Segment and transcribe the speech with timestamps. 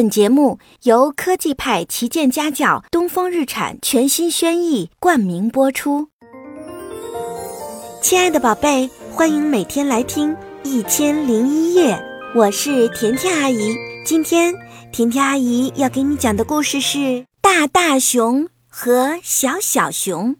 [0.00, 6.08] 本节目由科技派旗舰家教东风日产全新轩逸冠名播出。
[8.00, 10.34] 亲爱的宝贝，欢迎每天来听
[10.64, 11.94] 《一千零一夜》，
[12.34, 13.76] 我是甜甜阿姨。
[14.02, 14.54] 今天
[14.90, 16.96] 甜甜阿姨要给你讲的故事是
[17.42, 20.34] 《大大熊和小小熊》。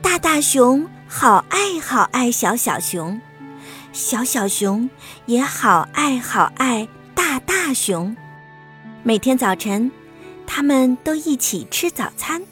[0.00, 3.20] 大大熊好爱好爱小小熊。
[3.92, 4.88] 小小熊
[5.26, 8.16] 也好爱好爱大大熊，
[9.02, 9.90] 每天早晨，
[10.46, 12.42] 他们都一起吃早餐。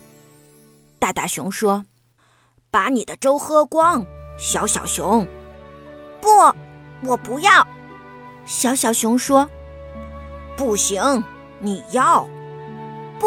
[0.98, 1.84] 大大熊说
[2.70, 4.04] ：“把你的粥喝光。”
[4.38, 5.26] 小小熊
[6.20, 6.28] ：“不，
[7.06, 7.66] 我不要。”
[8.44, 9.48] 小小熊说
[10.56, 11.22] ：“不行，
[11.60, 12.26] 你要。
[13.20, 13.26] ”“不，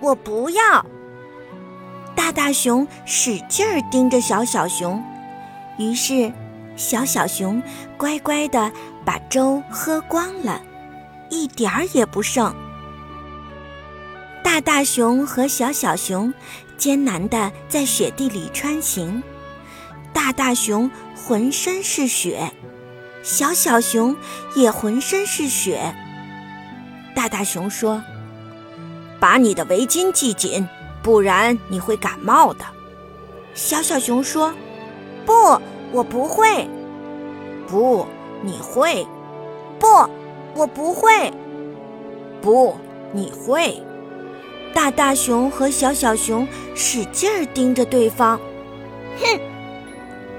[0.00, 0.86] 我不要。”
[2.14, 5.02] 大大熊使劲儿盯着小小熊，
[5.78, 6.32] 于是。
[6.78, 7.60] 小小熊
[7.98, 8.72] 乖乖的
[9.04, 10.62] 把粥喝光了，
[11.28, 12.54] 一点儿也不剩。
[14.44, 16.32] 大大熊和小小熊
[16.76, 19.22] 艰难的在雪地里穿行，
[20.12, 22.52] 大大熊浑身是雪，
[23.24, 24.16] 小小熊
[24.54, 25.94] 也浑身是雪。
[27.14, 28.00] 大大熊说
[29.18, 30.66] ：“把你的围巾系紧，
[31.02, 32.64] 不然你会感冒的。”
[33.52, 34.54] 小小熊说
[35.26, 35.60] ：“不。”
[35.92, 36.68] 我不会，
[37.66, 38.06] 不，
[38.42, 39.06] 你会，
[39.78, 39.86] 不，
[40.54, 41.32] 我不会，
[42.40, 42.76] 不，
[43.12, 43.82] 你会。
[44.74, 48.38] 大大熊和小小熊使劲儿盯着对方，
[49.18, 49.40] 哼！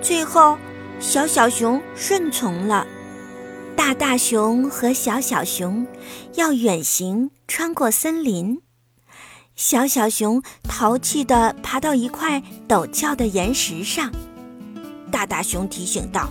[0.01, 0.57] 最后，
[0.99, 2.85] 小小熊顺从了。
[3.75, 5.87] 大大熊和小小熊
[6.35, 8.61] 要远行，穿过森林。
[9.55, 14.11] 小小熊淘气地爬到一块陡峭的岩石上。
[15.09, 16.29] 大大熊提醒道：“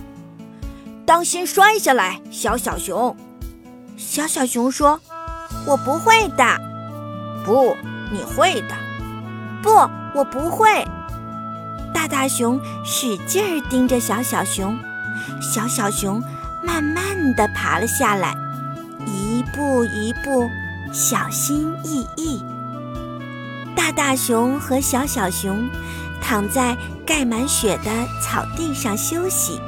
[1.05, 3.15] 当心摔下来，小小熊。”
[3.97, 4.99] 小小熊说
[5.67, 6.43] ：“我不会的。
[7.45, 7.75] ”“不，
[8.11, 8.75] 你会的。
[9.61, 9.69] ”“不，
[10.15, 10.85] 我不会。”
[11.93, 14.77] 大大熊使劲儿盯着小小熊，
[15.41, 16.23] 小小熊
[16.63, 18.33] 慢慢地爬了下来，
[19.05, 20.49] 一步一步，
[20.93, 22.41] 小心翼翼。
[23.75, 25.67] 大大熊和小小熊。
[26.21, 26.75] 躺在
[27.05, 27.91] 盖满雪的
[28.21, 29.59] 草地上休息，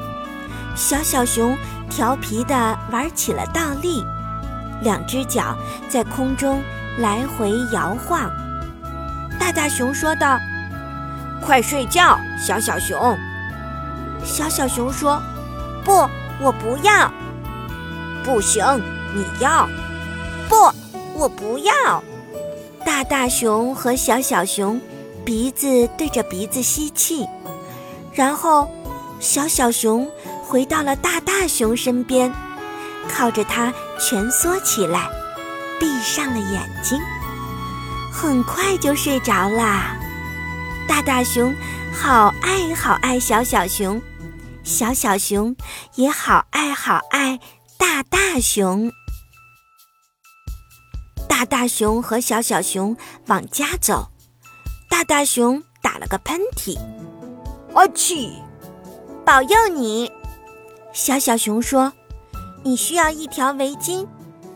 [0.76, 1.58] 小小熊
[1.90, 4.04] 调皮地玩起了倒立，
[4.82, 5.58] 两只脚
[5.90, 6.62] 在空中
[7.00, 8.32] 来回摇晃。
[9.40, 10.40] 大大熊说道
[11.42, 13.18] ：“快睡觉，小小熊。”
[14.24, 15.22] 小小熊说
[15.84, 16.08] ：“不，
[16.40, 17.12] 我不要。
[18.24, 18.64] ”“不行，
[19.16, 19.68] 你要。
[20.48, 20.56] ”“不，
[21.16, 22.04] 我不要。”
[22.86, 24.80] 大大熊和小小熊。
[25.24, 27.28] 鼻子对着鼻子吸气，
[28.14, 28.70] 然后
[29.20, 30.10] 小小熊
[30.44, 32.34] 回到了大大熊身边，
[33.08, 35.08] 靠着它蜷缩起来，
[35.80, 37.00] 闭上了眼睛，
[38.12, 39.98] 很快就睡着啦。
[40.88, 41.56] 大大熊
[41.94, 44.02] 好爱好爱小小熊，
[44.64, 45.56] 小小熊
[45.96, 47.40] 也好爱好爱
[47.78, 48.92] 大大熊。
[51.30, 54.11] 大大熊和小小熊往家走。
[54.92, 56.78] 大大熊打了个喷嚏，
[57.74, 58.34] 阿嚏！
[59.26, 60.12] 保佑你，
[60.92, 61.94] 小小熊说
[62.62, 64.06] ：“你需要一条围巾，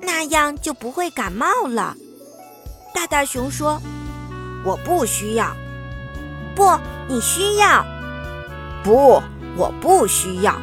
[0.01, 1.95] 那样就不会感冒了。”
[2.93, 3.81] 大大熊说
[4.65, 5.55] ：“我不需要。”
[6.53, 7.85] 不，你需要。
[8.83, 9.23] 不，
[9.55, 10.53] 我不需要。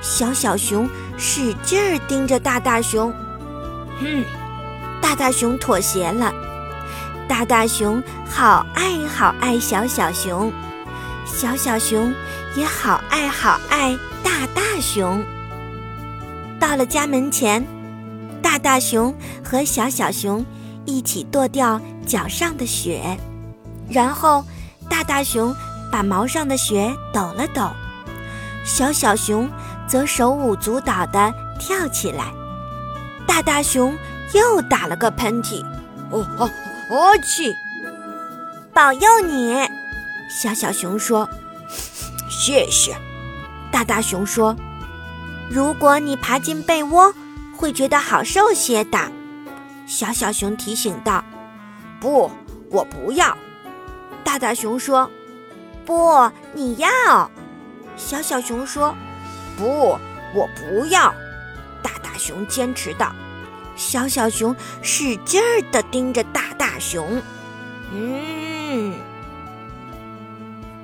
[0.00, 3.12] 小小熊使劲儿盯着大大熊，
[4.00, 4.24] 哼！
[5.02, 6.32] 大大熊妥协了。
[7.28, 10.50] 大大熊好爱好爱小小熊，
[11.26, 12.12] 小小熊
[12.56, 15.22] 也好爱好爱大大熊。
[16.58, 17.64] 到了家门前，
[18.42, 20.44] 大大熊和小小熊
[20.86, 23.18] 一起跺掉脚上的雪，
[23.88, 24.42] 然后
[24.88, 25.54] 大大熊
[25.92, 27.68] 把毛上的雪抖了抖，
[28.64, 29.48] 小小熊
[29.86, 32.32] 则手舞足蹈地跳起来。
[33.26, 33.96] 大大熊
[34.32, 35.62] 又打了个喷嚏，
[36.10, 36.50] 哦哦。
[36.90, 37.54] 我去，
[38.72, 39.68] 保佑你！
[40.30, 41.28] 小小熊说
[42.30, 42.96] ：“谢谢。”
[43.70, 44.56] 大大熊说
[45.50, 47.12] ：“如果你爬进被窝，
[47.54, 48.98] 会觉得好受些的。”
[49.86, 51.22] 小小熊提醒道
[52.00, 52.30] ：“不，
[52.70, 53.36] 我不要。”
[54.24, 55.10] 大大熊说
[55.84, 57.30] ：“不，你要。”
[57.98, 58.94] 小小熊说
[59.58, 59.98] ：“不，
[60.34, 61.12] 我不要。”
[61.84, 63.12] 大大熊坚持道。
[63.78, 67.22] 小小熊使劲儿地盯着大大熊，
[67.92, 68.92] 嗯，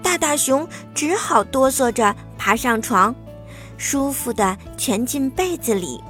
[0.00, 3.12] 大大熊只好哆嗦着爬上床，
[3.76, 6.00] 舒服地蜷进被子里。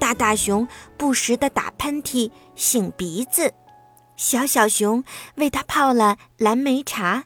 [0.00, 0.66] 大大熊
[0.98, 3.54] 不时地打喷嚏、擤鼻子，
[4.16, 5.04] 小小熊
[5.36, 7.22] 为它泡了蓝莓茶，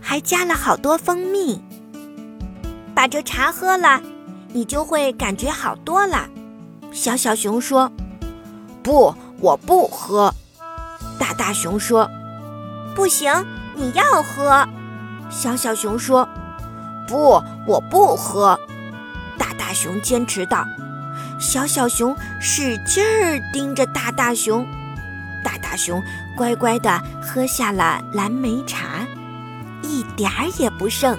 [0.00, 1.60] 还加了好多蜂蜜。
[2.94, 4.00] 把这茶喝了，
[4.52, 6.28] 你就会感觉好多了。
[6.92, 7.90] 小小熊说
[8.88, 10.32] ：“不，我不喝。”
[11.20, 12.10] 大大熊说
[12.96, 13.30] ：“不行，
[13.74, 14.66] 你要喝。”
[15.28, 16.26] 小小熊说
[17.06, 18.58] ：“不，我不喝。”
[19.36, 20.64] 大大熊坚持道。
[21.38, 24.66] 小小熊使劲儿盯着大大熊，
[25.44, 26.02] 大大熊
[26.34, 29.06] 乖乖地喝下了蓝莓茶，
[29.82, 31.14] 一点儿也不剩。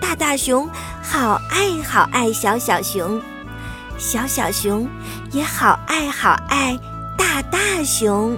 [0.00, 0.68] 大大熊
[1.00, 3.22] 好爱好爱小小熊，
[3.98, 4.88] 小小熊
[5.32, 6.78] 也好爱好爱
[7.16, 8.36] 大大熊。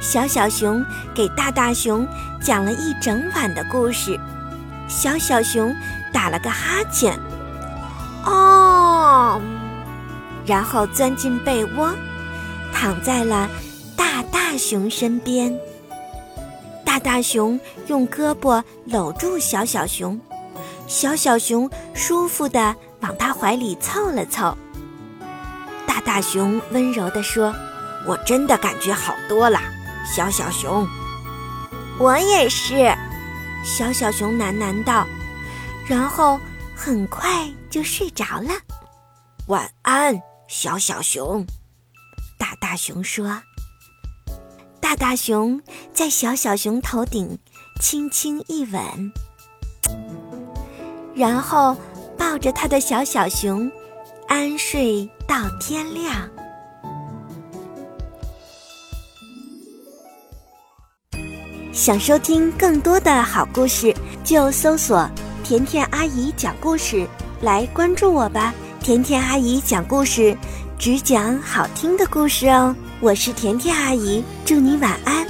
[0.00, 0.84] 小小熊
[1.14, 2.06] 给大大熊
[2.42, 4.18] 讲了一整晚的故事，
[4.88, 5.74] 小小熊
[6.12, 7.18] 打了个哈欠。
[8.24, 9.40] 哦，
[10.44, 11.92] 然后钻进被窝，
[12.72, 13.48] 躺在了
[13.96, 15.56] 大大熊身边。
[16.84, 20.18] 大大熊用胳膊搂住小小熊，
[20.86, 24.56] 小小熊舒服的往他怀里凑了凑。
[25.86, 27.54] 大大熊温柔地说
[28.06, 29.60] ：“我真的感觉好多了，
[30.14, 30.86] 小小熊。”
[31.98, 32.94] 我也是，
[33.64, 35.06] 小小熊喃喃道，
[35.86, 36.40] 然后。
[36.82, 38.54] 很快就睡着了，
[39.48, 40.18] 晚安，
[40.48, 41.44] 小小熊。
[42.38, 43.42] 大大熊说
[44.80, 45.60] ：“大大熊
[45.92, 47.38] 在小小熊头顶
[47.78, 49.12] 轻轻一吻，
[51.14, 51.76] 然后
[52.20, 53.72] 抱着他的小小熊
[54.28, 56.12] 安睡到天亮。”
[61.72, 65.08] 想收听更多的好故事，就搜索。
[65.42, 67.08] 甜甜阿姨讲故事，
[67.40, 68.52] 来关注我吧！
[68.80, 70.36] 甜甜阿姨讲故事，
[70.78, 72.76] 只讲好听的故事哦。
[73.00, 75.26] 我是甜甜阿姨，祝你晚安。